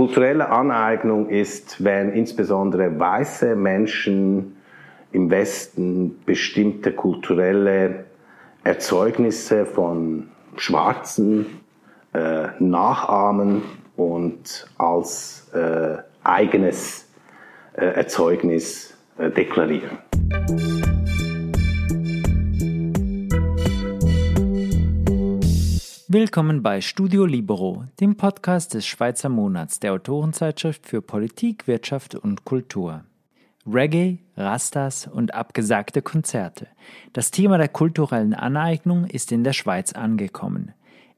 [0.00, 4.56] Kulturelle Aneignung ist, wenn insbesondere weiße Menschen
[5.12, 8.06] im Westen bestimmte kulturelle
[8.64, 11.60] Erzeugnisse von Schwarzen
[12.14, 13.60] äh, nachahmen
[13.98, 17.06] und als äh, eigenes
[17.74, 19.98] äh, Erzeugnis äh, deklarieren.
[26.12, 32.44] Willkommen bei Studio Libero, dem Podcast des Schweizer Monats der Autorenzeitschrift für Politik, Wirtschaft und
[32.44, 33.04] Kultur.
[33.64, 36.66] Reggae, Rastas und abgesagte Konzerte.
[37.12, 40.72] Das Thema der kulturellen Aneignung ist in der Schweiz angekommen.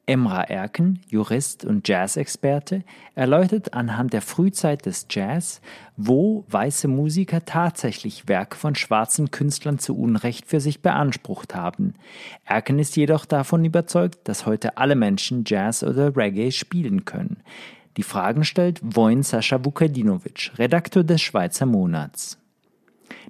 [0.05, 2.83] Emra Erken, Jurist und Jazz-Experte,
[3.15, 5.61] erläutert anhand der Frühzeit des Jazz,
[5.97, 11.95] wo weiße Musiker tatsächlich Werke von schwarzen Künstlern zu Unrecht für sich beansprucht haben.
[12.45, 17.37] Erken ist jedoch davon überzeugt, dass heute alle Menschen Jazz oder Reggae spielen können.
[17.97, 22.39] Die Fragen stellt Wojn Sascha Vukadinovic, Redakteur des Schweizer Monats.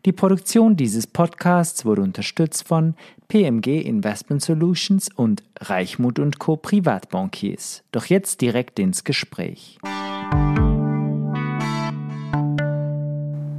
[0.04, 2.94] Die Produktion dieses Podcasts wurde unterstützt von
[3.33, 6.58] PMG Investment Solutions und Reichmut und Co.
[6.58, 7.83] Privatbankiers.
[7.91, 9.78] Doch jetzt direkt ins Gespräch.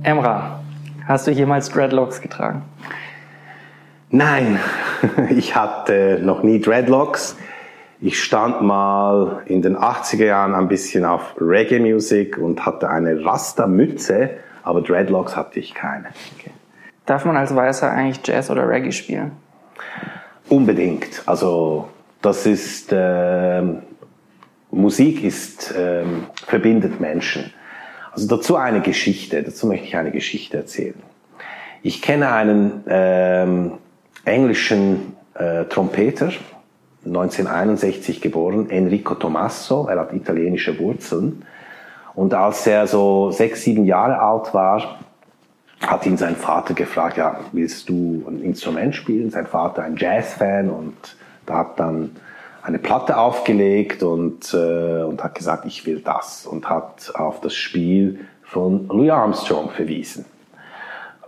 [0.04, 0.60] Emra,
[1.08, 2.62] hast du jemals Dreadlocks getragen?
[4.12, 4.60] Nein,
[5.32, 7.36] ich hatte noch nie Dreadlocks.
[8.00, 14.38] Ich stand mal in den 80er Jahren ein bisschen auf Reggae-Musik und hatte eine Rasta-Mütze
[14.64, 16.06] aber Dreadlocks hatte ich keine.
[16.38, 16.52] Okay.
[17.06, 19.34] Darf man als Weißer eigentlich Jazz oder Reggae spielen?
[20.50, 21.24] Unbedingt.
[21.26, 21.88] Also
[22.22, 23.62] das ist äh,
[24.72, 26.04] Musik ist äh,
[26.48, 27.54] verbindet Menschen.
[28.12, 29.44] Also dazu eine Geschichte.
[29.44, 31.02] Dazu möchte ich eine Geschichte erzählen.
[31.82, 33.72] Ich kenne einen ähm,
[34.26, 36.32] englischen äh, Trompeter,
[37.06, 39.88] 1961 geboren, Enrico Tommaso.
[39.88, 41.46] Er hat italienische Wurzeln.
[42.16, 45.00] Und als er so sechs, sieben Jahre alt war,
[45.88, 49.30] hat ihn sein Vater gefragt, ja, willst du ein Instrument spielen?
[49.30, 50.96] Sein Vater ein Jazzfan und
[51.46, 52.16] da hat dann
[52.62, 57.54] eine Platte aufgelegt und, äh, und hat gesagt, ich will das und hat auf das
[57.54, 60.26] Spiel von Louis Armstrong verwiesen.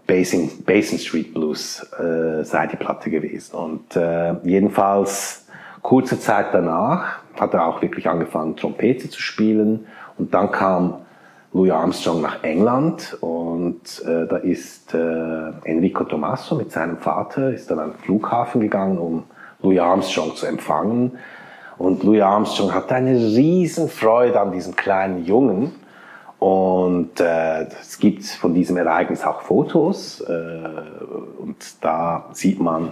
[0.07, 3.55] Basin, Basin Street Blues äh, sei die Platte gewesen.
[3.55, 5.45] Und äh, jedenfalls
[5.81, 11.04] kurze Zeit danach hat er auch wirklich angefangen, Trompete zu spielen und dann kam
[11.55, 14.97] Louis Armstrong nach England und äh, da ist äh,
[15.63, 19.23] Enrico Tommaso mit seinem Vater ist dann an den Flughafen gegangen, um
[19.61, 21.17] Louis Armstrong zu empfangen.
[21.77, 25.71] Und Louis Armstrong hatte eine riesen Freude an diesem kleinen Jungen.
[26.39, 30.19] Und äh, es gibt von diesem Ereignis auch Fotos.
[30.19, 30.59] Äh,
[31.39, 32.89] und da sieht man,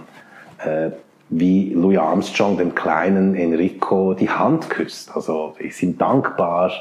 [0.64, 0.88] äh,
[1.28, 5.14] wie Louis Armstrong dem kleinen Enrico die Hand küsst.
[5.14, 6.72] Also sie sind dankbar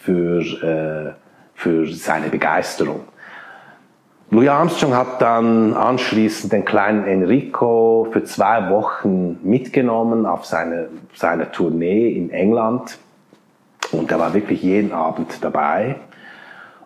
[0.00, 1.12] für, äh,
[1.54, 3.02] für seine Begeisterung.
[4.30, 11.50] Louis Armstrong hat dann anschließend den kleinen Enrico für zwei Wochen mitgenommen auf seine, seine
[11.50, 12.98] Tournee in England.
[13.90, 15.96] Und er war wirklich jeden Abend dabei.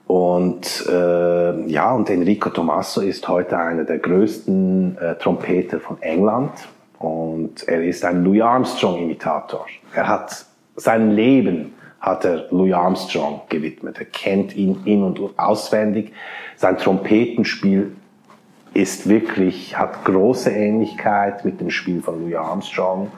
[0.06, 6.52] Und äh, ja, und Enrico Tommaso ist heute einer der größten äh, Trompeter von England.
[6.98, 9.66] Und er ist ein Louis Armstrong-Imitator.
[9.94, 10.46] Er hat
[10.76, 11.73] sein Leben
[12.04, 13.98] hat er Louis Armstrong gewidmet.
[13.98, 16.12] Er kennt ihn in- und auswendig.
[16.56, 17.96] Sein Trompetenspiel
[18.74, 23.10] ist wirklich, hat große Ähnlichkeit mit dem Spiel von Louis Armstrong.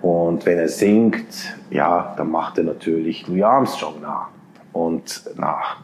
[0.00, 4.28] Und wenn er singt, ja, dann macht er natürlich Louis Armstrong nach
[4.72, 5.76] und nach.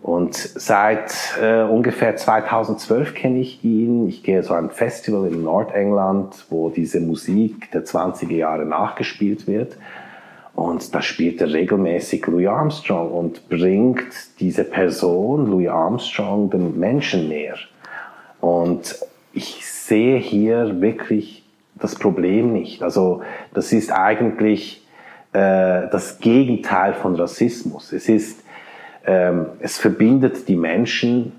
[0.00, 1.12] Und seit
[1.42, 4.08] äh, ungefähr 2012 kenne ich ihn.
[4.08, 9.76] Ich gehe zu einem Festival in Nordengland, wo diese Musik der 20er Jahre nachgespielt wird.
[10.58, 17.28] Und da spielt er regelmäßig Louis Armstrong und bringt diese Person, Louis Armstrong, den Menschen
[17.28, 17.54] näher.
[18.40, 18.96] Und
[19.32, 21.44] ich sehe hier wirklich
[21.76, 22.82] das Problem nicht.
[22.82, 23.22] Also
[23.54, 24.84] das ist eigentlich
[25.32, 27.92] äh, das Gegenteil von Rassismus.
[27.92, 28.42] Es ist,
[29.06, 31.38] ähm, es verbindet die Menschen.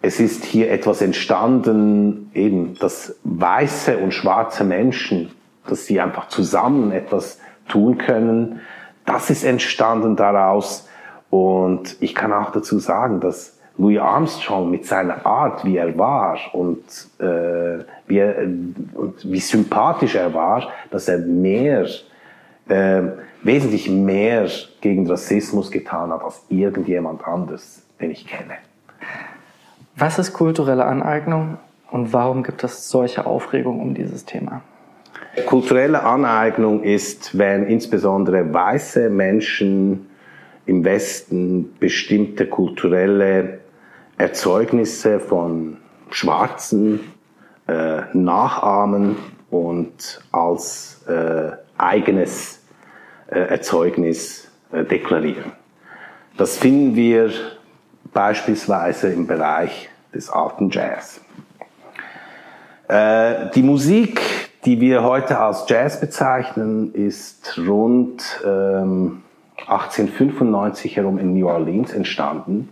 [0.00, 5.30] Es ist hier etwas entstanden, eben, dass weiße und schwarze Menschen,
[5.66, 7.38] dass sie einfach zusammen etwas
[7.70, 8.60] tun können.
[9.06, 10.88] Das ist entstanden daraus.
[11.30, 16.38] Und ich kann auch dazu sagen, dass Louis Armstrong mit seiner Art, wie er war
[16.52, 16.82] und,
[17.18, 21.86] äh, wie, er, und wie sympathisch er war, dass er mehr,
[22.68, 23.02] äh,
[23.42, 24.48] wesentlich mehr
[24.82, 28.54] gegen Rassismus getan hat als irgendjemand anderes, den ich kenne.
[29.96, 31.56] Was ist kulturelle Aneignung
[31.90, 34.62] und warum gibt es solche Aufregung um dieses Thema?
[35.46, 40.10] Kulturelle Aneignung ist, wenn insbesondere weiße Menschen
[40.66, 43.60] im Westen bestimmte kulturelle
[44.18, 45.78] Erzeugnisse von
[46.10, 47.00] Schwarzen
[47.68, 49.16] äh, nachahmen
[49.50, 52.62] und als äh, eigenes
[53.28, 55.52] äh, Erzeugnis äh, deklarieren.
[56.36, 57.30] Das finden wir
[58.12, 61.20] beispielsweise im Bereich des alten Jazz.
[62.88, 64.20] Äh, die Musik,
[64.64, 69.22] die wir heute als Jazz bezeichnen, ist rund ähm,
[69.66, 72.68] 1895 herum in New Orleans entstanden.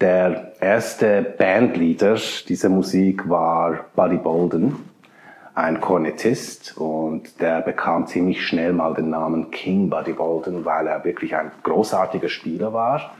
[0.00, 2.18] Der erste Bandleader
[2.48, 4.76] dieser Musik war Buddy Bolden,
[5.54, 11.02] ein Kornettist, und der bekam ziemlich schnell mal den Namen King Buddy Bolden, weil er
[11.04, 13.14] wirklich ein großartiger Spieler war.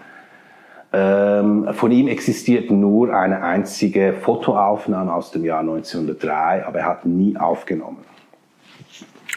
[0.98, 7.04] Ähm, von ihm existiert nur eine einzige Fotoaufnahme aus dem Jahr 1903, aber er hat
[7.04, 7.98] nie aufgenommen.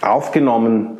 [0.02, 1.00] Aufgenommen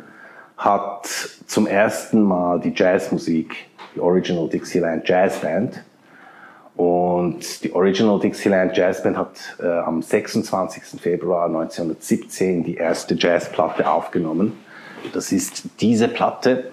[0.58, 1.08] hat
[1.46, 3.56] zum ersten Mal die Jazzmusik,
[3.94, 5.82] die Original Dixieland Jazz Band.
[6.76, 11.00] Und die Original Dixieland Jazz Band hat äh, am 26.
[11.00, 14.58] Februar 1917 die erste Jazzplatte aufgenommen.
[15.14, 16.70] Das ist diese Platte,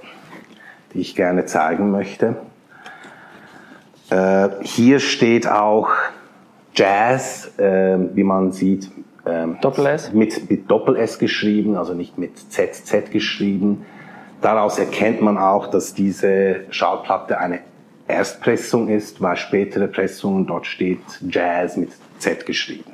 [0.94, 2.36] die ich gerne zeigen möchte.
[4.10, 5.90] Äh, hier steht auch
[6.74, 8.90] Jazz, äh, wie man sieht,
[9.26, 10.14] ähm, Doppel S?
[10.14, 13.86] Mit, mit Doppel S geschrieben, also nicht mit ZZ geschrieben.
[14.42, 17.60] Daraus erkennt man auch, dass diese Schallplatte eine
[18.08, 21.90] Erstpressung ist, weil spätere Pressungen dort steht Jazz mit
[22.20, 22.92] Z geschrieben.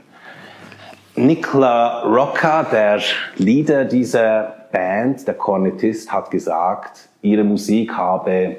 [1.16, 3.00] Nicola Rocca, der
[3.38, 8.58] Leader dieser Band, der Kornettist, hat gesagt, ihre Musik habe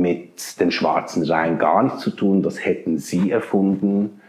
[0.00, 4.20] mit den Schwarzen rein gar nichts zu tun, das hätten sie erfunden.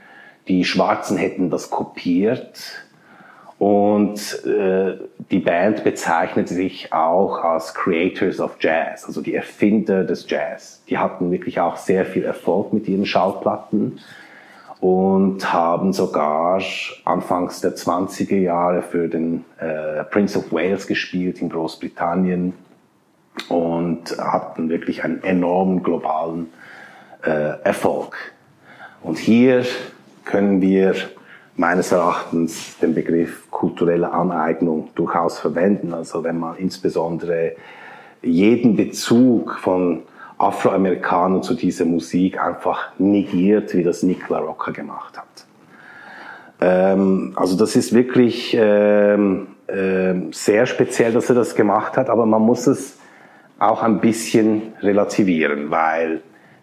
[0.47, 2.85] Die Schwarzen hätten das kopiert
[3.57, 4.97] und äh,
[5.31, 10.83] die Band bezeichnet sich auch als Creators of Jazz, also die Erfinder des Jazz.
[10.89, 13.99] Die hatten wirklich auch sehr viel Erfolg mit ihren Schallplatten
[14.81, 16.61] und haben sogar
[17.05, 22.53] anfangs der 20er Jahre für den äh, Prince of Wales gespielt in Großbritannien
[23.49, 26.51] und hatten wirklich einen enormen globalen
[27.23, 28.15] äh, Erfolg.
[29.01, 29.65] Und hier
[30.23, 30.95] können wir
[31.55, 35.93] meines Erachtens den Begriff kulturelle Aneignung durchaus verwenden.
[35.93, 37.53] Also wenn man insbesondere
[38.21, 40.03] jeden Bezug von
[40.37, 45.45] Afroamerikanern zu dieser Musik einfach negiert, wie das Nick LaRocca gemacht hat.
[46.59, 52.25] Ähm, also das ist wirklich ähm, ähm, sehr speziell, dass er das gemacht hat, aber
[52.25, 52.97] man muss es
[53.59, 56.21] auch ein bisschen relativieren, weil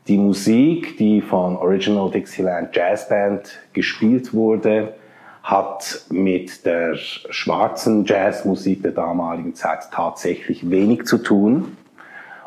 [0.09, 4.95] die Musik, die von Original Dixieland Jazz Band gespielt wurde,
[5.43, 11.77] hat mit der schwarzen Jazzmusik der damaligen Zeit tatsächlich wenig zu tun.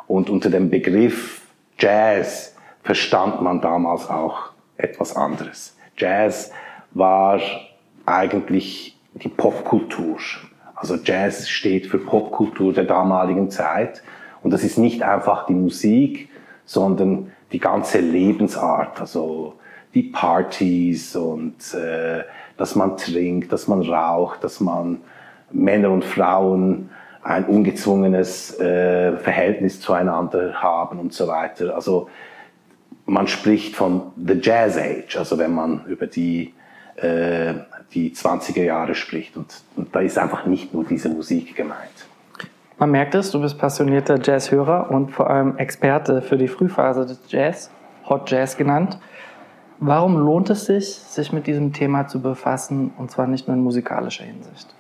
[0.08, 1.42] Und unter dem Begriff
[1.78, 5.76] Jazz verstand man damals auch etwas anderes.
[5.98, 6.52] Jazz
[6.92, 7.40] war
[8.06, 10.18] eigentlich die Popkultur.
[10.76, 14.04] Also Jazz steht für Popkultur der damaligen Zeit.
[14.46, 16.30] Und das ist nicht einfach die Musik,
[16.66, 19.56] sondern die ganze Lebensart, also
[19.96, 22.22] die Partys und äh,
[22.56, 25.02] dass man trinkt, dass man raucht, dass man
[25.52, 26.92] Männer und Frauen
[27.24, 31.74] ein ungezwungenes äh, Verhältnis zueinander haben und so weiter.
[31.74, 32.08] Also
[33.08, 36.54] man spricht von the Jazz Age, also wenn man über die
[36.98, 37.56] äh,
[37.96, 42.06] die 20er Jahre spricht und, und da ist einfach nicht nur diese Musik gemeint.
[42.78, 47.20] Man merkt es, du bist passionierter Jazzhörer und vor allem Experte für die Frühphase des
[47.30, 47.72] Jazz,
[48.10, 49.00] Hot Jazz genannt.
[49.80, 53.64] Warum lohnt es sich, sich mit diesem Thema zu befassen und zwar nicht nur in
[53.64, 54.74] musikalischer Hinsicht?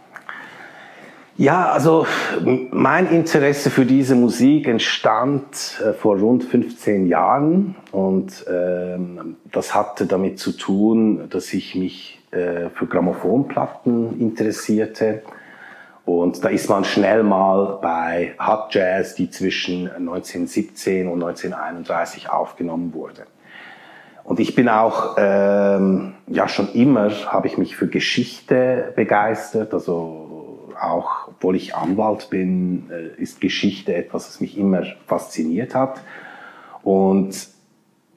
[1.38, 2.08] Ja, also
[2.72, 10.06] mein Interesse für diese Musik entstand äh, vor rund 15 Jahren und ähm, das hatte
[10.06, 15.24] damit zu tun, dass ich mich äh, für Grammophonplatten interessierte
[16.06, 22.94] und da ist man schnell mal bei Hot Jazz, die zwischen 1917 und 1931 aufgenommen
[22.94, 23.26] wurde.
[24.24, 29.74] Und ich bin auch, ähm, ja schon immer, habe ich mich für Geschichte begeistert.
[29.74, 36.02] Also auch, obwohl ich Anwalt bin, äh, ist Geschichte etwas, was mich immer fasziniert hat.
[36.84, 37.36] Und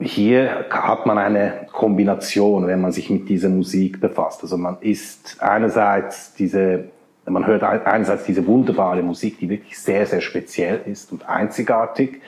[0.00, 4.42] hier hat man eine Kombination, wenn man sich mit dieser Musik befasst.
[4.42, 6.84] Also man ist einerseits diese
[7.30, 12.20] man hört einerseits diese wunderbare Musik, die wirklich sehr, sehr speziell ist und einzigartig,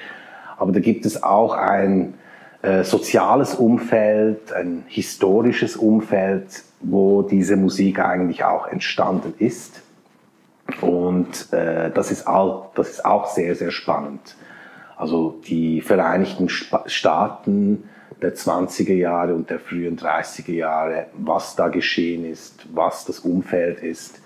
[0.57, 2.15] aber da gibt es auch ein
[2.63, 9.83] äh, soziales Umfeld, ein historisches Umfeld, wo diese Musik eigentlich auch entstanden ist.
[10.83, 14.37] Und äh, das, ist auch, das ist auch sehr, sehr spannend.
[14.97, 17.85] Also die Vereinigten Staaten
[18.21, 23.81] der 20er Jahre und der frühen 30er Jahre, was da geschehen ist, was das Umfeld
[23.81, 24.21] ist.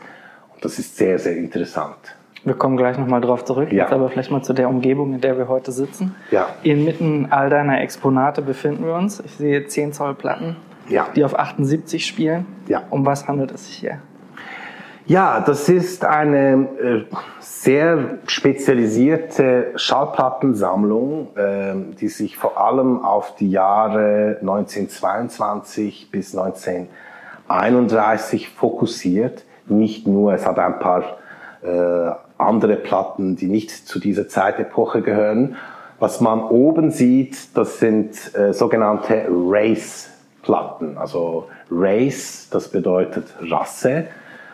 [0.64, 1.98] Das ist sehr, sehr interessant.
[2.42, 3.84] Wir kommen gleich nochmal drauf zurück, ja.
[3.84, 6.14] jetzt aber vielleicht mal zu der Umgebung, in der wir heute sitzen.
[6.30, 6.48] Ja.
[6.62, 9.20] Inmitten all deiner Exponate befinden wir uns.
[9.20, 10.56] Ich sehe 10 Zoll Platten,
[10.88, 11.06] ja.
[11.14, 12.46] die auf 78 spielen.
[12.66, 12.84] Ja.
[12.88, 13.98] Um was handelt es sich hier?
[15.04, 17.04] Ja, das ist eine äh,
[17.40, 29.44] sehr spezialisierte Schallplattensammlung, äh, die sich vor allem auf die Jahre 1922 bis 1931 fokussiert.
[29.66, 31.02] Nicht nur, es hat ein paar
[31.62, 35.56] äh, andere Platten, die nicht zu dieser Zeitepoche gehören.
[35.98, 40.98] Was man oben sieht, das sind äh, sogenannte Race-Platten.
[40.98, 44.06] Also Race, das bedeutet Rasse.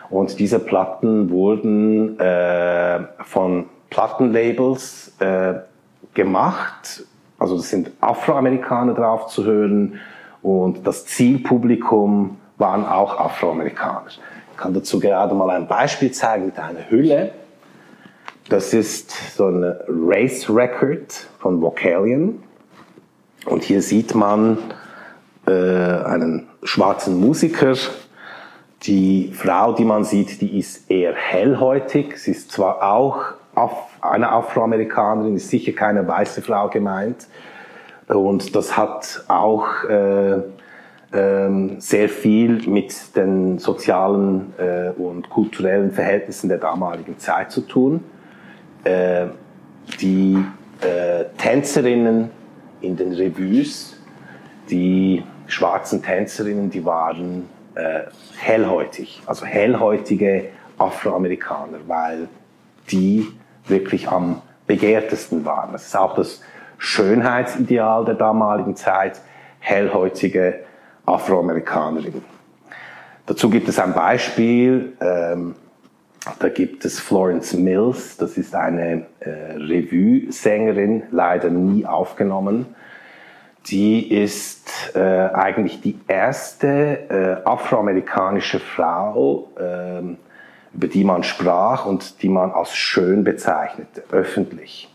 [0.09, 5.53] Und diese Platten wurden äh, von Plattenlabels äh,
[6.13, 7.05] gemacht.
[7.39, 9.99] Also es sind Afroamerikaner drauf zu hören
[10.41, 14.03] und das Zielpublikum waren auch Afroamerikaner.
[14.61, 17.31] Kann dazu gerade mal ein Beispiel zeigen mit einer Hülle.
[18.47, 22.43] Das ist so ein Race Record von Vocalion.
[23.47, 24.59] Und hier sieht man
[25.47, 27.73] äh, einen schwarzen Musiker
[28.83, 32.17] die Frau, die man sieht, die ist eher hellhäutig.
[32.17, 33.33] Sie ist zwar auch
[33.99, 37.25] eine Afroamerikanerin, ist sicher keine weiße Frau gemeint.
[38.07, 40.43] Und das hat auch äh,
[41.11, 48.03] äh, sehr viel mit den sozialen äh, und kulturellen Verhältnissen der damaligen Zeit zu tun.
[48.83, 49.27] Äh,
[49.99, 50.37] die
[50.81, 52.29] äh, Tänzerinnen
[52.81, 53.97] in den Revues,
[54.69, 58.01] die schwarzen Tänzerinnen, die waren äh,
[58.37, 60.45] hellhäutig, also hellhäutige
[60.77, 62.27] Afroamerikaner, weil
[62.89, 63.27] die
[63.67, 65.71] wirklich am begehrtesten waren.
[65.73, 66.41] Das ist auch das
[66.77, 69.21] Schönheitsideal der damaligen Zeit,
[69.59, 70.61] hellhäutige
[71.05, 72.23] Afroamerikanerinnen.
[73.25, 75.55] Dazu gibt es ein Beispiel, ähm,
[76.39, 82.75] da gibt es Florence Mills, das ist eine äh, Revue-Sängerin, leider nie aufgenommen
[83.67, 90.01] die ist äh, eigentlich die erste äh, afroamerikanische Frau, äh,
[90.73, 94.90] über die man sprach und die man als schön bezeichnete, öffentlich.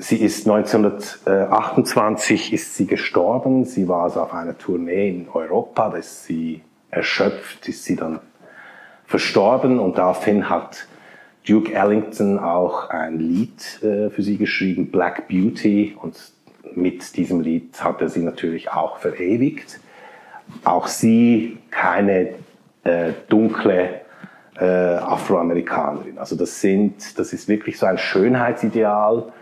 [0.00, 3.64] Sie ist 1928 ist sie gestorben.
[3.64, 8.20] Sie war also auf einer Tournee in Europa, da ist sie erschöpft, ist sie dann
[9.06, 10.86] verstorben und daraufhin hat
[11.44, 16.16] Duke Ellington auch ein Lied äh, für sie geschrieben, Black Beauty, und
[16.76, 19.80] mit diesem Lied hat er sie natürlich auch verewigt.
[20.62, 22.34] Auch sie keine
[22.84, 24.02] äh, dunkle
[24.60, 26.18] äh, Afroamerikanerin.
[26.18, 29.32] Also das sind, das ist wirklich so ein Schönheitsideal.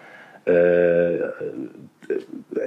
[0.46, 1.18] Äh,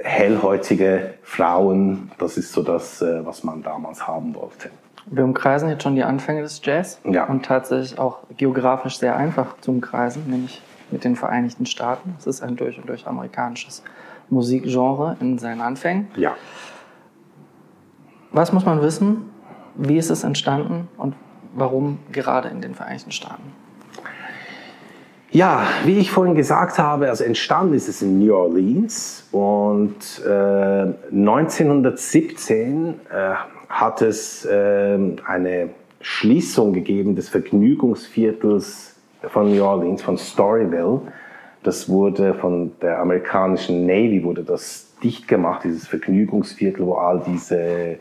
[0.02, 4.70] hellhäutige Frauen, das ist so das, äh, was man damals haben wollte.
[5.06, 7.24] Wir umkreisen jetzt schon die Anfänge des Jazz ja.
[7.24, 10.60] und tatsächlich auch geografisch sehr einfach zu umkreisen, nämlich
[10.90, 12.14] mit den Vereinigten Staaten.
[12.18, 13.82] Es ist ein durch und durch amerikanisches
[14.28, 16.08] Musikgenre in seinen Anfängen.
[16.16, 16.34] Ja.
[18.30, 19.30] Was muss man wissen?
[19.74, 21.14] Wie ist es entstanden und
[21.54, 23.52] warum gerade in den Vereinigten Staaten?
[25.32, 30.92] Ja, wie ich vorhin gesagt habe, also entstanden ist es in New Orleans und äh,
[31.12, 33.34] 1917 äh,
[33.68, 35.68] hat es äh, eine
[36.00, 38.96] Schließung gegeben des Vergnügungsviertels
[39.28, 41.02] von New Orleans, von Storyville.
[41.62, 47.98] Das wurde von der amerikanischen Navy wurde das dicht gemacht, dieses Vergnügungsviertel, wo all diese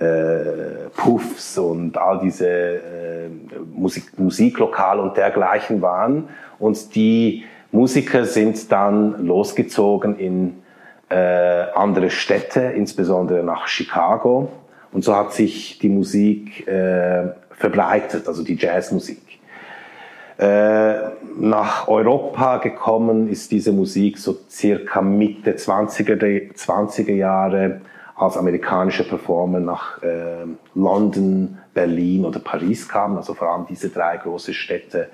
[0.00, 3.28] äh, Puffs und all diese äh,
[3.72, 6.28] Musik, Musiklokale und dergleichen waren.
[6.58, 10.62] Und die Musiker sind dann losgezogen in
[11.08, 11.16] äh,
[11.74, 14.48] andere Städte, insbesondere nach Chicago.
[14.92, 19.20] Und so hat sich die Musik äh, verbreitet, also die Jazzmusik.
[20.36, 20.94] Äh,
[21.38, 27.80] nach Europa gekommen ist diese Musik so circa Mitte 20er, 20er Jahre
[28.16, 33.16] als amerikanische Performer nach äh, London, Berlin oder Paris kamen.
[33.16, 35.08] Also vor allem diese drei große Städte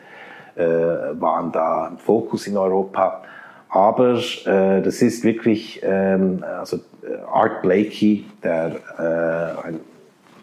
[0.57, 3.23] äh, waren da im Fokus in Europa.
[3.71, 9.81] Aber äh, das ist wirklich, ähm, also äh, Art Blakey, der äh, ein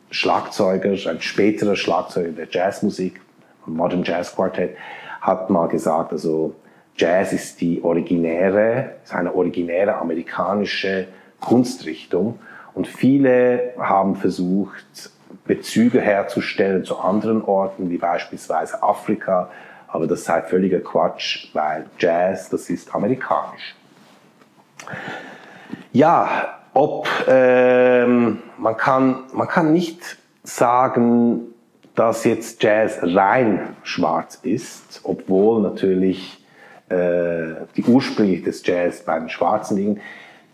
[0.10, 3.20] Schlagzeuger, ein späterer Schlagzeuger der Jazzmusik,
[3.66, 4.78] Modern Jazz Quartet,
[5.20, 6.56] hat mal gesagt, also
[6.96, 11.08] Jazz ist die originäre, ist eine originäre amerikanische
[11.40, 12.40] Kunstrichtung
[12.74, 15.12] und viele haben versucht,
[15.46, 19.50] Bezüge herzustellen zu anderen Orten, wie beispielsweise Afrika,
[19.88, 23.76] aber das sei völliger Quatsch, weil Jazz, das ist amerikanisch.
[25.92, 31.54] Ja, ob ähm, man kann man kann nicht sagen,
[31.96, 36.46] dass jetzt Jazz rein schwarz ist, obwohl natürlich
[36.90, 40.02] äh, die Ursprünge des Jazz bei den Schwarzen liegen.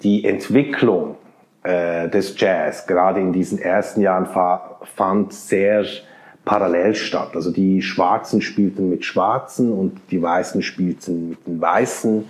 [0.04, 1.16] Die Entwicklung
[1.64, 4.28] äh, des Jazz gerade in diesen ersten Jahren
[4.96, 5.86] fand sehr
[6.46, 7.32] parallel statt.
[7.36, 12.26] Also die Schwarzen spielten mit Schwarzen und die Weißen spielten mit den Weißen.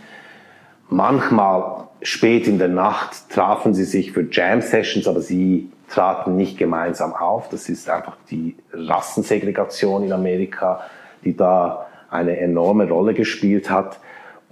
[0.90, 6.58] Manchmal spät in der Nacht trafen sie sich für Jam Sessions, aber sie traten nicht
[6.58, 7.50] gemeinsam auf.
[7.50, 10.82] Das ist einfach die Rassensegregation in Amerika,
[11.24, 14.00] die da eine enorme Rolle gespielt hat.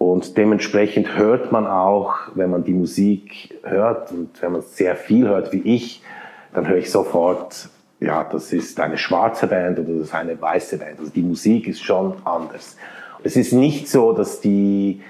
[0.01, 5.27] Und dementsprechend hört man auch, wenn man die Musik hört und wenn man sehr viel
[5.27, 6.01] hört wie ich,
[6.55, 10.79] dann höre ich sofort, ja, das ist eine schwarze Band oder das ist eine weiße
[10.79, 10.97] Band.
[10.97, 12.77] Also die Musik ist schon anders.
[13.23, 15.03] Es ist nicht so, dass die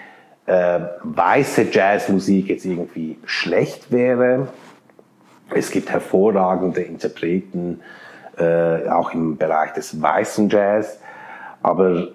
[0.46, 4.50] äh, weiße Jazzmusik jetzt irgendwie schlecht wäre.
[5.56, 7.80] Es gibt hervorragende Interpreten,
[8.38, 11.00] äh, auch im Bereich des weißen Jazz.
[11.62, 12.10] Aber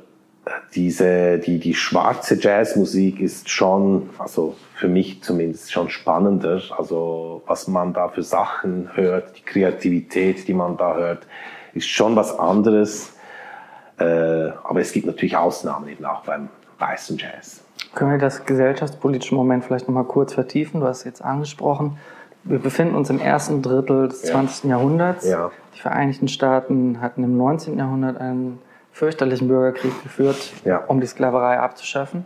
[0.75, 6.61] diese, die, die schwarze Jazzmusik ist schon, also für mich zumindest schon spannender.
[6.77, 11.27] Also was man da für Sachen hört, die Kreativität, die man da hört,
[11.75, 13.15] ist schon was anderes.
[13.99, 16.49] Äh, aber es gibt natürlich Ausnahmen eben auch beim
[16.79, 17.63] weißen Jazz.
[17.95, 20.81] Können wir das gesellschaftspolitische Moment vielleicht nochmal kurz vertiefen?
[20.81, 21.97] Du hast es jetzt angesprochen.
[22.45, 24.33] Wir befinden uns im ersten Drittel des ja.
[24.33, 24.71] 20.
[24.71, 25.27] Jahrhunderts.
[25.27, 25.51] Ja.
[25.75, 27.79] Die Vereinigten Staaten hatten im 19.
[27.79, 28.59] Jahrhundert einen
[28.97, 30.79] fürchterlichen Bürgerkrieg geführt, ja.
[30.79, 32.25] um die Sklaverei abzuschaffen.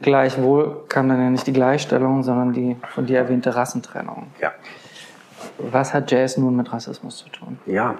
[0.00, 4.28] Gleichwohl kam dann ja nicht die Gleichstellung, sondern die von dir erwähnte Rassentrennung.
[4.40, 4.52] Ja.
[5.58, 7.58] Was hat Jazz nun mit Rassismus zu tun?
[7.66, 7.96] Ja,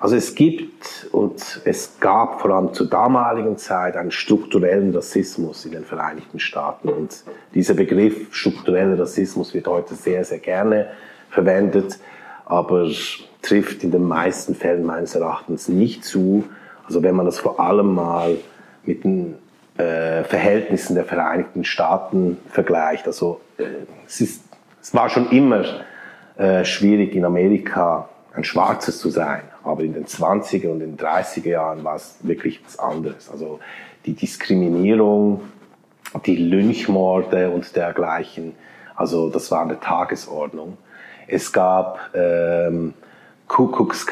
[0.00, 5.70] also es gibt und es gab vor allem zur damaligen Zeit einen strukturellen Rassismus in
[5.70, 6.88] den Vereinigten Staaten.
[6.88, 7.22] Und
[7.54, 10.88] dieser Begriff struktureller Rassismus wird heute sehr, sehr gerne
[11.30, 12.00] verwendet,
[12.44, 12.88] aber
[13.46, 16.44] trifft in den meisten Fällen meines Erachtens nicht zu.
[16.84, 18.36] Also wenn man das vor allem mal
[18.84, 19.36] mit den
[19.78, 23.06] äh, Verhältnissen der Vereinigten Staaten vergleicht.
[23.06, 23.64] Also äh,
[24.06, 24.42] es, ist,
[24.80, 25.64] es war schon immer
[26.36, 31.48] äh, schwierig in Amerika ein Schwarzes zu sein, aber in den 20er und den 30er
[31.48, 33.30] Jahren war es wirklich was anderes.
[33.30, 33.60] Also
[34.04, 35.40] die Diskriminierung,
[36.24, 38.54] die Lynchmorde und dergleichen,
[38.94, 40.78] also das war der Tagesordnung.
[41.26, 42.94] Es gab ähm,
[43.48, 44.06] Ku Klux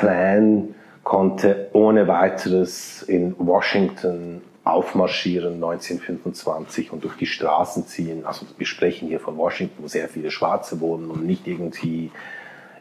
[1.02, 8.24] konnte ohne weiteres in Washington aufmarschieren 1925 und durch die Straßen ziehen.
[8.24, 12.10] Also wir sprechen hier von Washington, wo sehr viele Schwarze wohnen und nicht irgendwie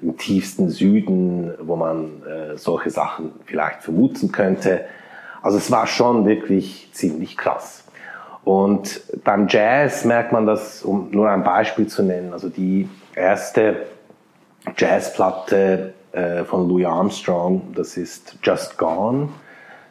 [0.02, 4.86] im tiefsten Süden, wo man äh, solche Sachen vielleicht vermuten könnte.
[5.42, 7.84] Also es war schon wirklich ziemlich krass.
[8.46, 13.88] Und beim Jazz merkt man das, um nur ein Beispiel zu nennen, also die erste
[14.78, 19.30] Jazzplatte äh, von Louis Armstrong, das ist Just Gone.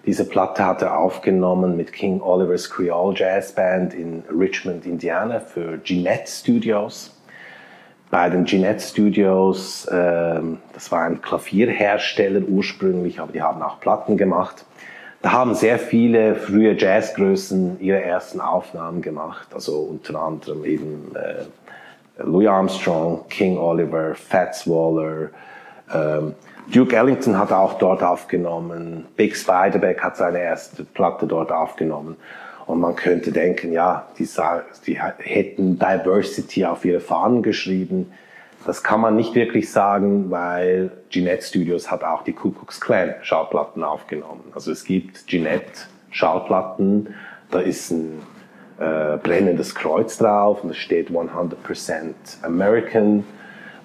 [0.06, 5.80] Diese Platte hat er aufgenommen mit King Oliver's Creole Jazz Band in Richmond, Indiana für
[5.82, 7.16] Jeanette Studios.
[8.10, 10.40] Bei den Jeanette Studios, äh,
[10.72, 14.64] das war ein Klavierhersteller ursprünglich, aber die haben auch Platten gemacht.
[15.22, 22.22] Da haben sehr viele frühe Jazzgrößen ihre ersten Aufnahmen gemacht, also unter anderem eben äh,
[22.22, 25.30] Louis Armstrong, King Oliver, Fats Waller,
[25.92, 26.34] ähm,
[26.72, 32.16] Duke Ellington hat auch dort aufgenommen, Big Spiderback hat seine erste Platte dort aufgenommen.
[32.66, 34.28] Und man könnte denken, ja, die,
[34.86, 38.12] die hätten Diversity auf ihre Fahnen geschrieben.
[38.64, 43.14] Das kann man nicht wirklich sagen, weil Jeanette Studios hat auch die Ku Klux Klan
[43.22, 44.44] Schallplatten aufgenommen.
[44.54, 47.14] Also es gibt Jeanette Schallplatten,
[47.50, 48.22] da ist ein
[48.78, 53.24] äh, brennendes Kreuz drauf und es steht 100% American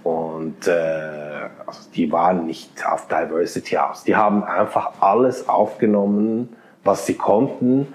[0.08, 4.06] und äh, also die waren nicht auf Diversity aus.
[4.06, 7.94] Die haben einfach alles aufgenommen, was sie konnten,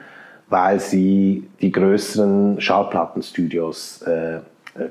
[0.48, 4.40] weil sie die größeren Schallplattenstudios äh,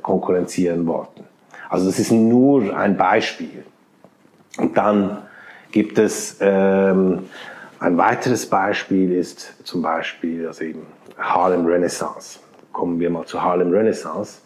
[0.01, 1.23] konkurrenzieren wollten.
[1.69, 3.65] Also das ist nur ein Beispiel.
[4.57, 5.19] Und dann
[5.71, 7.29] gibt es ähm,
[7.79, 10.87] ein weiteres Beispiel ist zum Beispiel also eben
[11.19, 12.39] Harlem Renaissance.
[12.73, 14.41] Kommen wir mal zu Harlem Renaissance.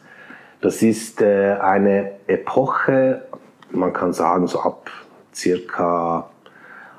[0.62, 3.24] Das ist äh, eine Epoche,
[3.72, 4.90] man kann sagen, so ab
[5.34, 6.30] circa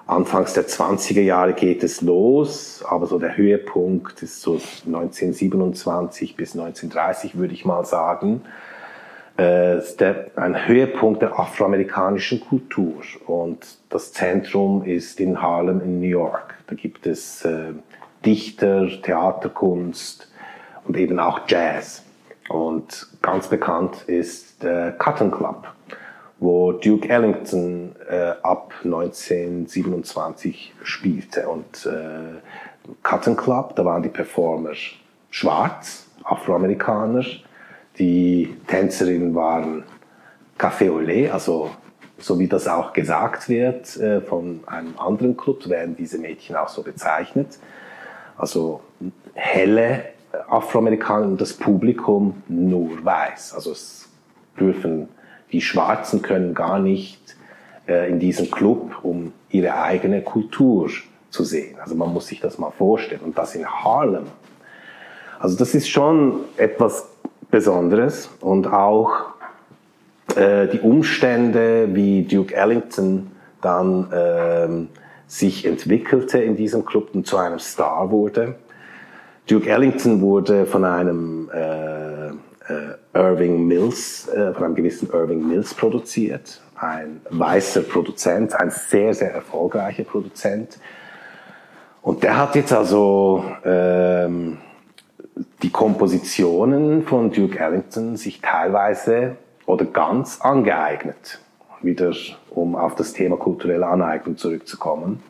[0.06, 6.52] Anfangs der 20er Jahre geht es los, aber so der Höhepunkt ist so 1927 bis
[6.52, 8.42] 1930, würde ich mal sagen.
[9.36, 16.06] Äh, der, ein Höhepunkt der afroamerikanischen Kultur und das Zentrum ist in Harlem in New
[16.06, 16.54] York.
[16.68, 17.72] Da gibt es äh,
[18.24, 20.30] Dichter, Theaterkunst
[20.86, 22.05] und eben auch Jazz.
[22.48, 25.66] Und ganz bekannt ist der Cotton Club,
[26.38, 31.48] wo Duke Ellington äh, ab 1927 spielte.
[31.48, 32.40] Und äh,
[33.02, 34.72] Cotton Club, da waren die Performer
[35.30, 37.24] schwarz, Afroamerikaner,
[37.98, 39.84] die Tänzerinnen waren
[40.58, 41.70] Café Olé, also
[42.18, 46.68] so wie das auch gesagt wird äh, von einem anderen Club, werden diese Mädchen auch
[46.68, 47.58] so bezeichnet.
[48.38, 48.80] Also
[49.34, 50.15] helle
[50.48, 53.54] Afroamerikaner und das Publikum nur weiß.
[53.54, 54.08] Also es
[54.58, 55.08] dürfen,
[55.52, 57.36] die Schwarzen können gar nicht
[57.88, 60.90] äh, in diesen Club, um ihre eigene Kultur
[61.30, 61.76] zu sehen.
[61.80, 63.20] Also man muss sich das mal vorstellen.
[63.22, 64.26] Und das in Harlem.
[65.38, 67.08] Also das ist schon etwas
[67.50, 69.34] Besonderes und auch
[70.34, 74.68] äh, die Umstände, wie Duke Ellington dann äh,
[75.26, 78.56] sich entwickelte in diesem Club und zu einem Star wurde.
[79.48, 82.32] Duke Ellington wurde von einem äh, äh,
[83.14, 86.60] Irving Mills, äh, von einem gewissen Irving Mills produziert.
[86.74, 90.78] Ein weißer Produzent, ein sehr, sehr erfolgreicher Produzent.
[92.02, 94.58] Und der hat jetzt also ähm,
[95.62, 101.40] die Kompositionen von Duke Ellington sich teilweise oder ganz angeeignet.
[101.82, 102.12] Wieder,
[102.50, 105.22] um auf das Thema kulturelle Aneignung zurückzukommen.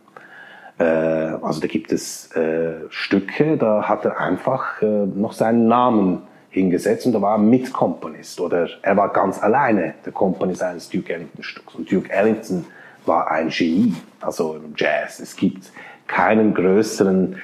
[0.78, 6.22] Äh, also da gibt es äh, Stücke, da hat er einfach äh, noch seinen Namen
[6.50, 11.12] hingesetzt und da war er Mitkomponist oder er war ganz alleine der Komponist eines Duke
[11.12, 11.74] Ellington Stücks.
[11.74, 12.64] Und Duke Ellington
[13.04, 15.20] war ein Genie, also im Jazz.
[15.20, 15.70] Es gibt
[16.06, 17.36] keinen größeren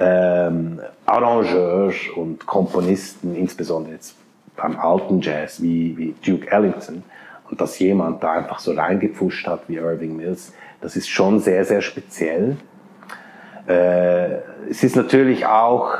[0.00, 4.14] ähm, Arrangeur und Komponisten, insbesondere jetzt
[4.56, 7.02] beim alten Jazz wie, wie Duke Ellington.
[7.50, 11.64] Und dass jemand da einfach so reingepfuscht hat wie Irving Mills, das ist schon sehr,
[11.64, 12.56] sehr speziell.
[13.68, 14.38] Äh,
[14.70, 15.98] es ist natürlich auch,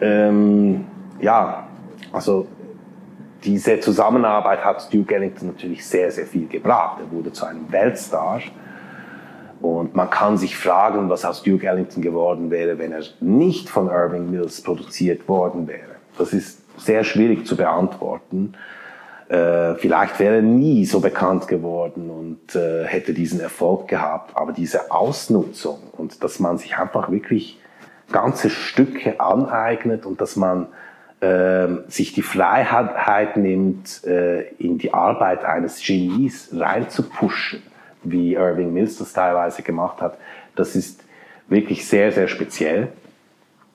[0.00, 0.86] ähm,
[1.20, 1.66] ja,
[2.12, 2.46] also
[3.42, 6.98] diese Zusammenarbeit hat Duke Ellington natürlich sehr, sehr viel gebracht.
[7.00, 8.40] Er wurde zu einem Weltstar.
[9.60, 13.88] Und man kann sich fragen, was aus Duke Ellington geworden wäre, wenn er nicht von
[13.88, 15.96] Irving Mills produziert worden wäre.
[16.16, 18.54] Das ist sehr schwierig zu beantworten.
[19.28, 24.36] Äh, vielleicht wäre er nie so bekannt geworden und äh, hätte diesen Erfolg gehabt.
[24.36, 27.58] Aber diese Ausnutzung und dass man sich einfach wirklich
[28.12, 30.68] ganze Stücke aneignet und dass man
[31.20, 37.62] äh, sich die Freiheit nimmt, äh, in die Arbeit eines Genies reinzupushen,
[38.02, 40.18] wie Irving Mills das teilweise gemacht hat,
[40.54, 41.02] das ist
[41.48, 42.88] wirklich sehr, sehr speziell.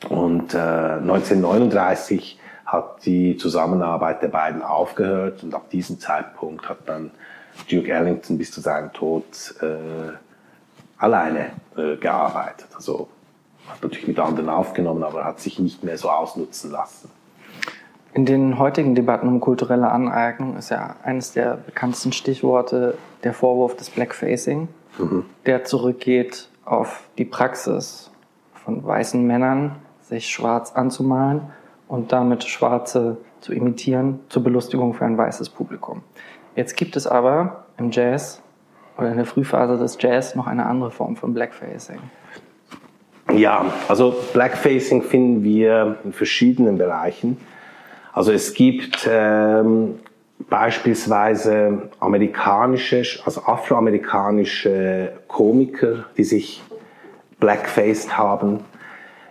[0.08, 2.39] Und äh, 1939
[2.72, 7.12] hat die Zusammenarbeit der beiden aufgehört und ab diesem Zeitpunkt hat dann
[7.70, 9.24] Duke Ellington bis zu seinem Tod
[9.62, 10.14] äh,
[10.98, 12.68] alleine äh, gearbeitet.
[12.76, 13.10] Also
[13.68, 17.10] hat natürlich mit anderen aufgenommen, aber hat sich nicht mehr so ausnutzen lassen.
[18.14, 23.76] In den heutigen Debatten um kulturelle Aneignung ist ja eines der bekanntesten Stichworte der Vorwurf
[23.76, 25.26] des Blackfacing, mhm.
[25.46, 28.12] der zurückgeht auf die Praxis
[28.54, 31.52] von weißen Männern, sich schwarz anzumalen
[31.90, 36.02] und damit Schwarze zu imitieren zur Belustigung für ein weißes Publikum.
[36.56, 38.42] Jetzt gibt es aber im Jazz
[38.98, 42.00] oder in der Frühphase des Jazz noch eine andere Form von Blackfacing.
[43.34, 47.38] Ja, also Blackfacing finden wir in verschiedenen Bereichen.
[48.14, 50.00] Also es gibt ähm,
[50.50, 56.62] beispielsweise amerikanische, also afroamerikanische Komiker, die sich
[57.40, 58.62] blackfaced haben.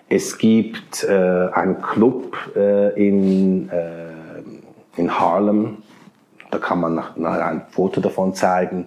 [0.09, 4.09] Es gibt äh, einen Club äh, in, äh,
[4.97, 5.83] in Harlem,
[6.51, 8.87] da kann man nach, nachher ein Foto davon zeigen,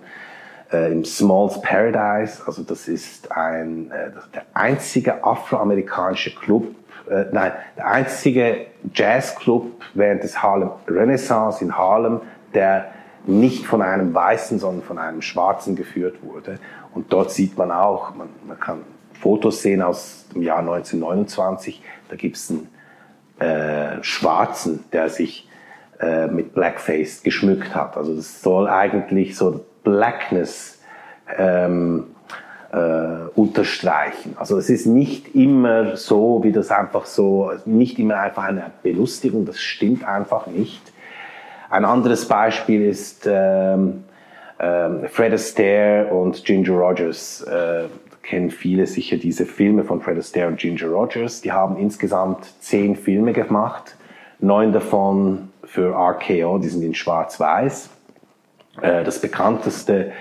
[0.71, 6.73] äh, im Smalls Paradise, also das ist ein, äh, der einzige afroamerikanische Club,
[7.07, 12.21] äh, nein, der einzige Jazzclub während des Harlem Renaissance in Harlem,
[12.55, 12.91] der
[13.27, 16.57] nicht von einem Weißen, sondern von einem Schwarzen geführt wurde.
[16.95, 18.79] Und dort sieht man auch, man, man kann
[19.21, 21.81] Fotos sehen aus dem Jahr 1929.
[22.09, 22.67] Da gibt es einen
[23.39, 25.47] äh, Schwarzen, der sich
[25.99, 27.97] äh, mit Blackface geschmückt hat.
[27.97, 30.81] Also das soll eigentlich so Blackness
[31.37, 32.05] ähm,
[32.71, 32.77] äh,
[33.35, 34.35] unterstreichen.
[34.37, 39.45] Also es ist nicht immer so, wie das einfach so, nicht immer einfach eine Belustigung,
[39.45, 40.81] das stimmt einfach nicht.
[41.69, 44.03] Ein anderes Beispiel ist ähm,
[44.59, 47.41] ähm, Fred Astaire und Ginger Rogers.
[47.41, 47.85] Äh,
[48.23, 51.41] kennen viele sicher diese Filme von Fred Astaire und Ginger Rogers.
[51.41, 53.95] Die haben insgesamt zehn Filme gemacht,
[54.39, 57.89] neun davon für RKO, die sind in Schwarz-Weiß.
[58.81, 60.11] Äh, das bekannteste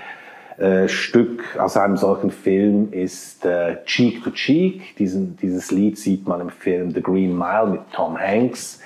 [0.57, 4.95] äh, Stück aus einem solchen Film ist äh, Cheek to Cheek.
[4.97, 8.79] Diesen, dieses Lied sieht man im Film The Green Mile mit Tom Hanks.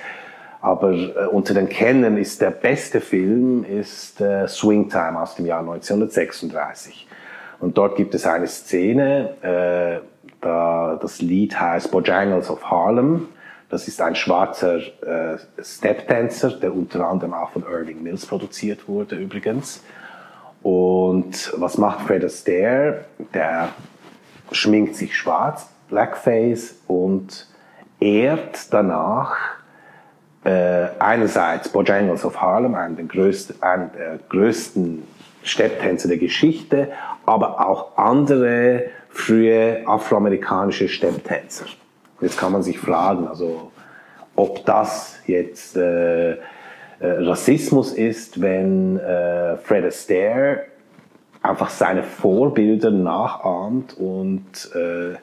[0.61, 7.05] Aber unter den Kennern ist der beste Film ist Swing Time aus dem Jahr 1936.
[7.59, 10.05] Und dort gibt es eine Szene, äh,
[10.41, 13.27] da das Lied heißt Bojangles of Harlem.
[13.69, 19.15] Das ist ein schwarzer äh, Step-Dancer, der unter anderem auch von Irving Mills produziert wurde
[19.15, 19.83] übrigens.
[20.61, 23.05] Und was macht Fred Astaire?
[23.33, 23.69] Der
[24.51, 27.47] schminkt sich schwarz, Blackface und
[27.99, 29.35] ehrt danach
[30.43, 35.03] äh, einerseits Bojangles of Harlem, einen der größten, einen der größten
[35.45, 36.91] Stepptänzer der Geschichte,
[37.25, 41.65] aber auch andere frühe afroamerikanische Stepptänzer.
[42.19, 43.71] Jetzt kann man sich fragen, also
[44.35, 46.37] ob das jetzt äh, äh,
[46.99, 50.65] Rassismus ist, wenn äh, Fred Astaire
[51.41, 55.15] einfach seine Vorbilder nachahmt und äh,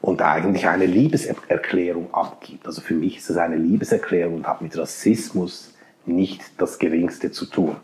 [0.00, 2.66] und eigentlich eine Liebeserklärung abgibt.
[2.66, 5.74] Also für mich ist es eine Liebeserklärung und hat mit Rassismus
[6.06, 7.76] nicht das Geringste zu tun.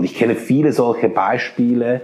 [0.00, 2.00] Und ich kenne viele solche Beispiele,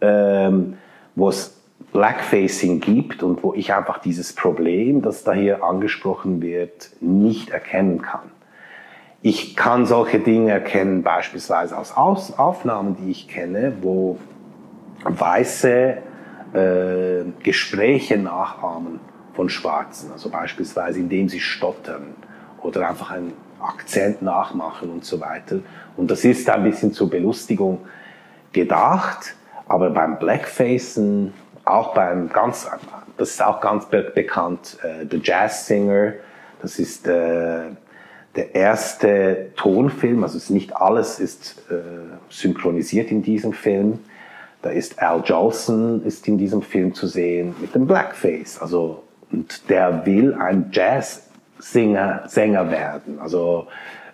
[0.00, 0.78] ähm,
[1.14, 1.56] wo es
[1.92, 8.02] Blackfacing gibt und wo ich einfach dieses Problem, das da hier angesprochen wird, nicht erkennen
[8.02, 8.32] kann.
[9.22, 11.92] Ich kann solche Dinge erkennen, beispielsweise aus
[12.36, 14.18] Aufnahmen, die ich kenne, wo
[15.04, 15.98] Weiße
[16.52, 18.98] äh, Gespräche nachahmen
[19.34, 22.16] von Schwarzen, also beispielsweise indem sie stottern
[22.60, 25.60] oder einfach einen Akzent nachmachen und so weiter.
[25.96, 27.80] Und das ist ein bisschen zur Belustigung
[28.52, 29.34] gedacht,
[29.68, 31.32] aber beim Blackfacen,
[31.64, 32.68] auch beim ganz,
[33.16, 36.14] das ist auch ganz be bekannt, äh, The Jazz Singer,
[36.62, 37.62] das ist äh,
[38.36, 41.74] der erste Tonfilm, also ist nicht alles ist äh,
[42.28, 43.98] synchronisiert in diesem Film.
[44.62, 49.68] Da ist Al Jolson ist in diesem Film zu sehen mit dem Blackface, also und
[49.68, 51.25] der will ein Jazzsänger
[51.58, 53.18] Sänger werden.
[53.20, 53.66] Also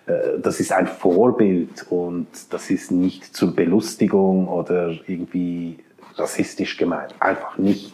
[0.05, 5.79] äh, das ist ein Vorbild und das ist nicht zur Belustigung oder irgendwie
[6.15, 7.15] rassistisch gemeint.
[7.19, 7.93] Einfach nicht.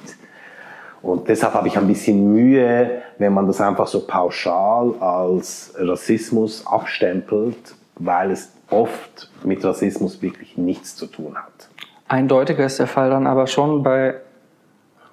[1.02, 6.68] Und deshalb habe ich ein bisschen Mühe, wenn man das einfach so pauschal als Rassismus
[6.68, 11.70] abstempelt, weil es oft mit Rassismus wirklich nichts zu tun hat.
[12.08, 14.16] Eindeutiger ist der Fall dann aber schon bei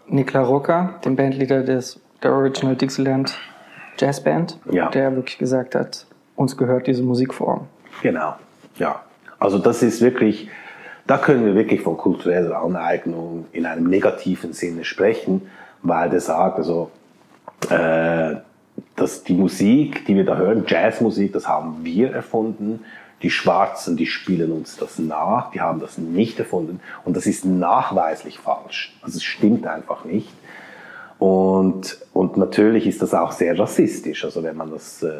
[0.09, 3.39] Nikla Rucker, dem Bandleader des, der Original Dixieland
[3.99, 4.89] Jazz Band, Ja.
[4.91, 7.67] der wirklich gesagt hat, uns gehört diese Musikform.
[8.03, 8.35] Genau,
[8.77, 9.01] ja.
[9.39, 10.49] Also das ist wirklich,
[11.07, 15.43] da können wir wirklich von kultureller Aneignung in einem negativen Sinne sprechen,
[15.83, 16.91] weil der sagt, also,
[17.71, 18.37] äh,
[18.95, 22.85] dass die Musik, die wir da hören, Jazzmusik, das haben wir erfunden.
[23.23, 26.81] Die Schwarzen, die spielen uns das nach, die haben das nicht erfunden.
[27.05, 28.95] Und das ist nachweislich falsch.
[29.01, 30.29] Also es stimmt einfach nicht.
[31.19, 35.11] Und, und natürlich ist das auch sehr rassistisch, also wenn man, das, äh,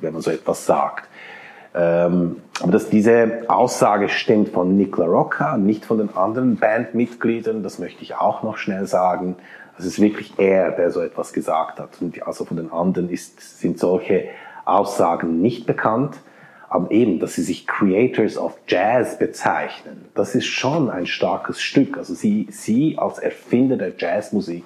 [0.00, 1.08] wenn man so etwas sagt.
[1.74, 7.78] Ähm, aber dass diese Aussage stimmt von Nick LaRocca, nicht von den anderen Bandmitgliedern, das
[7.78, 9.36] möchte ich auch noch schnell sagen.
[9.78, 11.90] Es ist wirklich er, der so etwas gesagt hat.
[12.00, 14.24] Und also von den anderen ist, sind solche
[14.64, 16.16] Aussagen nicht bekannt.
[16.68, 21.98] Aber eben, dass sie sich Creators of Jazz bezeichnen, das ist schon ein starkes Stück.
[21.98, 24.64] Also sie, sie als Erfinder der Jazzmusik,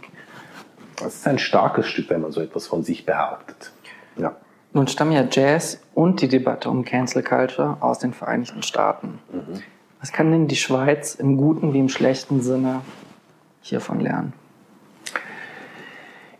[1.04, 3.72] das ist ein starkes Stück, wenn man so etwas von sich behauptet.
[4.16, 4.36] Ja.
[4.72, 9.18] Nun stammen ja Jazz und die Debatte um Cancel Culture aus den Vereinigten Staaten.
[10.00, 12.82] Was kann denn die Schweiz im guten wie im schlechten Sinne
[13.60, 14.32] hiervon lernen?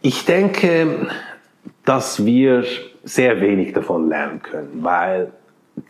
[0.01, 1.09] Ich denke,
[1.85, 2.65] dass wir
[3.05, 5.33] sehr wenig davon lernen können, weil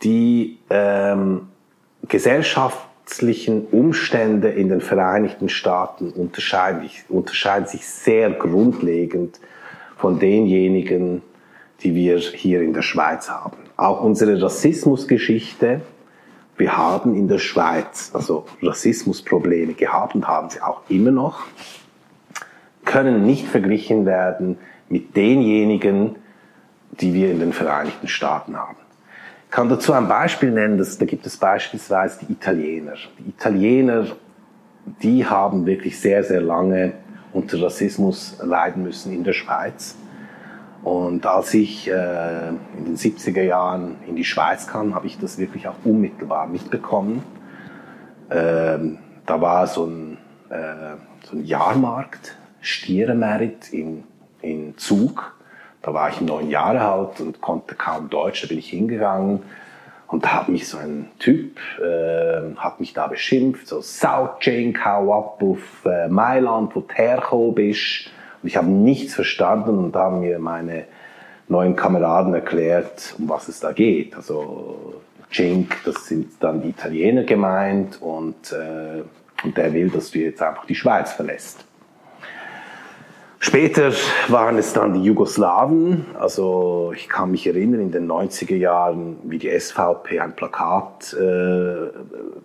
[0.03, 1.47] die ähm,
[3.05, 9.39] gesellschaftlichen Umstände in den Vereinigten Staaten unterscheiden, unterscheiden sich sehr grundlegend
[9.97, 11.21] von denjenigen,
[11.81, 13.57] die wir hier in der Schweiz haben.
[13.77, 15.81] Auch unsere Rassismusgeschichte,
[16.57, 21.45] wir haben in der Schweiz also Rassismusprobleme gehabt und haben sie auch immer noch,
[22.85, 24.57] können nicht verglichen werden
[24.89, 26.15] mit denjenigen,
[26.91, 28.80] die wir in den Vereinigten Staaten haben.
[29.51, 32.93] Kann dazu ein Beispiel nennen, dass, da gibt es beispielsweise die Italiener.
[33.19, 34.07] Die Italiener,
[35.03, 36.93] die haben wirklich sehr, sehr lange
[37.33, 39.97] unter Rassismus leiden müssen in der Schweiz.
[40.83, 45.37] Und als ich äh, in den 70er Jahren in die Schweiz kam, habe ich das
[45.37, 47.21] wirklich auch unmittelbar mitbekommen.
[48.31, 50.17] Ähm, da war so ein,
[50.49, 54.05] äh, so ein Jahrmarkt, Stierenmerit in,
[54.41, 55.35] in Zug.
[55.81, 58.43] Da war ich neun Jahre alt und konnte kaum Deutsch.
[58.43, 59.41] Da bin ich hingegangen
[60.07, 65.13] und da hat mich so ein Typ, äh, hat mich da beschimpft, so Sauchain, hau
[65.13, 68.11] ab auf äh, Mailand, wo du bist.
[68.41, 70.85] Und ich habe nichts verstanden und da haben mir meine
[71.47, 74.15] neuen Kameraden erklärt, um was es da geht.
[74.15, 79.03] Also Cink, das sind dann die Italiener gemeint und, äh,
[79.43, 81.65] und der will, dass du jetzt einfach die Schweiz verlässt.
[83.43, 83.91] Später
[84.27, 86.05] waren es dann die Jugoslawen.
[86.13, 91.89] Also ich kann mich erinnern, in den 90er Jahren, wie die SVP ein Plakat äh,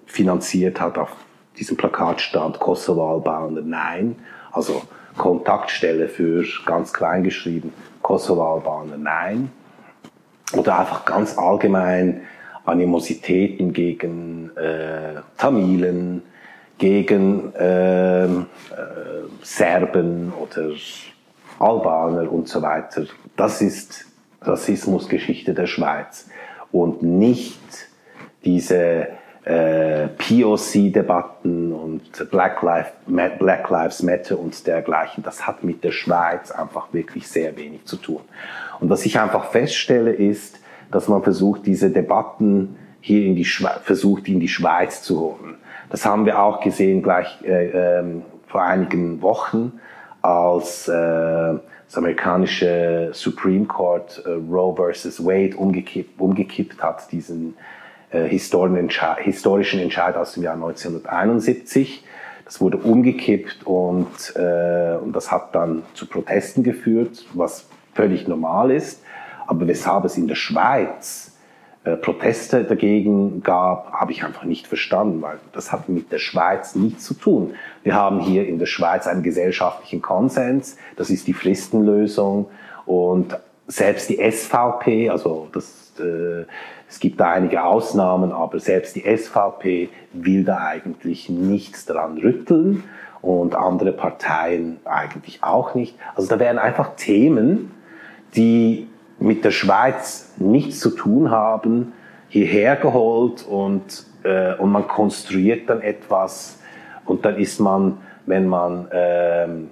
[0.06, 0.96] finanziert hat.
[0.96, 1.10] Auf
[1.58, 4.16] diesem Plakat stand Kosovo-Albaner Nein.
[4.52, 4.80] Also
[5.18, 9.52] Kontaktstelle für ganz klein geschrieben Kosovo-Albaner Nein.
[10.54, 12.22] Oder einfach ganz allgemein
[12.64, 16.22] Animositäten gegen äh, Tamilen,
[16.78, 18.28] gegen äh, äh,
[19.42, 20.72] Serben oder
[21.58, 23.04] Albaner und so weiter.
[23.36, 24.06] Das ist
[24.42, 26.28] Rassismusgeschichte der Schweiz
[26.72, 27.58] und nicht
[28.44, 29.08] diese
[29.44, 35.22] äh, POC-Debatten und Black, Life, Black Lives Matter und dergleichen.
[35.22, 38.20] Das hat mit der Schweiz einfach wirklich sehr wenig zu tun.
[38.80, 40.58] Und was ich einfach feststelle ist,
[40.90, 45.56] dass man versucht, diese Debatten hier in die Schweiz, versucht, in die Schweiz zu holen.
[45.88, 49.80] Das haben wir auch gesehen gleich äh, ähm, vor einigen Wochen,
[50.22, 57.56] als äh, das amerikanische Supreme Court äh, Roe versus Wade umgekippt, umgekippt hat, diesen
[58.10, 62.04] äh, historischen Entscheid aus dem Jahr 1971.
[62.44, 68.70] Das wurde umgekippt und, äh, und das hat dann zu Protesten geführt, was völlig normal
[68.70, 69.02] ist.
[69.46, 71.35] Aber weshalb es in der Schweiz
[71.94, 77.04] Proteste dagegen gab, habe ich einfach nicht verstanden, weil das hat mit der Schweiz nichts
[77.04, 77.54] zu tun.
[77.84, 82.46] Wir haben hier in der Schweiz einen gesellschaftlichen Konsens, das ist die Fristenlösung
[82.86, 83.36] und
[83.68, 86.44] selbst die SVP, also das, äh,
[86.88, 92.84] es gibt da einige Ausnahmen, aber selbst die SVP will da eigentlich nichts dran rütteln
[93.22, 95.96] und andere Parteien eigentlich auch nicht.
[96.14, 97.72] Also da wären einfach Themen,
[98.34, 101.92] die mit der Schweiz nichts zu tun haben,
[102.28, 106.58] hierher geholt und, äh, und man konstruiert dann etwas
[107.04, 109.70] und dann ist man, wenn man ähm,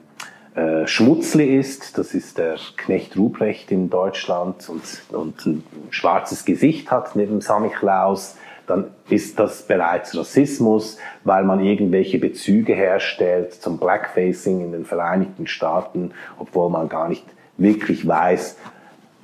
[0.54, 6.90] äh, Schmutzli ist, das ist der Knecht Ruprecht in Deutschland und, und ein schwarzes Gesicht
[6.90, 13.78] hat neben Sammy Klaus, dann ist das bereits Rassismus, weil man irgendwelche Bezüge herstellt zum
[13.78, 17.26] Blackfacing in den Vereinigten Staaten, obwohl man gar nicht
[17.59, 18.57] wirklich weiß,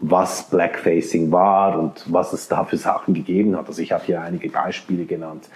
[0.00, 3.68] was Blackfacing war und was es da für Sachen gegeben hat.
[3.68, 5.48] Also ich habe hier einige Beispiele genannt,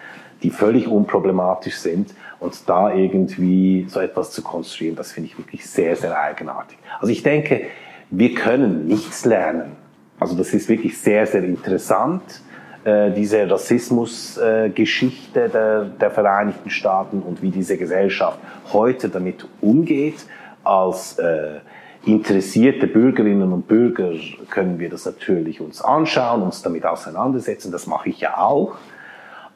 [0.43, 5.67] die völlig unproblematisch sind und da irgendwie so etwas zu konstruieren, das finde ich wirklich
[5.67, 6.77] sehr, sehr eigenartig.
[7.01, 7.63] Also ich denke,
[8.11, 9.73] wir können nichts lernen.
[10.21, 12.43] Also das ist wirklich sehr, sehr interessant,
[12.85, 18.39] äh, diese Rassismusgeschichte äh, der, der Vereinigten Staaten und wie diese Gesellschaft
[18.73, 20.27] heute damit umgeht
[20.63, 21.61] als äh,
[22.07, 24.13] interessierte Bürgerinnen und Bürger
[24.51, 27.73] können wir das natürlich uns anschauen, uns damit auseinandersetzen.
[27.73, 28.77] Das mache ich ja auch.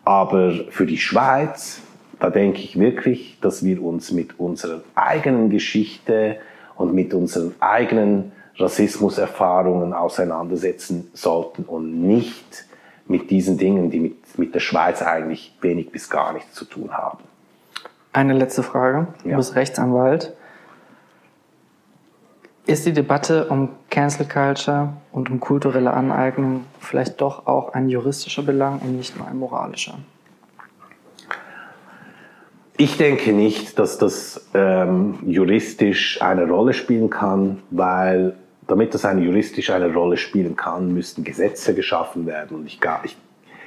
[0.04, 1.80] Aber für die Schweiz,
[2.18, 6.36] da denke ich wirklich, dass wir uns mit unserer eigenen Geschichte
[6.76, 12.64] und mit unseren eigenen Rassismuserfahrungen auseinandersetzen sollten und nicht
[13.06, 16.92] mit diesen Dingen, die mit, mit der Schweiz eigentlich wenig bis gar nichts zu tun
[16.92, 17.18] haben.
[18.12, 19.08] Eine letzte Frage.
[19.22, 19.36] Du ja.
[19.36, 20.34] bist Rechtsanwalt.
[22.68, 28.42] Ist die Debatte um Cancel Culture und um kulturelle Aneignung vielleicht doch auch ein juristischer
[28.42, 29.94] Belang und nicht nur ein moralischer?
[32.76, 38.34] Ich denke nicht, dass das ähm, juristisch eine Rolle spielen kann, weil
[38.66, 42.58] damit das eine juristisch eine Rolle spielen kann, müssten Gesetze geschaffen werden.
[42.58, 43.16] Und ich, ich,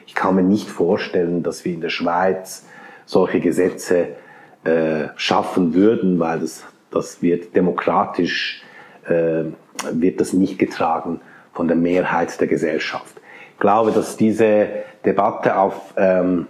[0.05, 2.67] ich kann mir nicht vorstellen, dass wir in der Schweiz
[3.07, 4.09] solche Gesetze
[4.63, 8.63] äh, schaffen würden, weil das, das wird demokratisch
[9.11, 9.45] äh,
[9.91, 11.21] wird das nicht getragen
[11.53, 13.15] von der Mehrheit der Gesellschaft.
[13.53, 14.67] Ich glaube, dass diese
[15.05, 16.47] Debatte auf, ähm,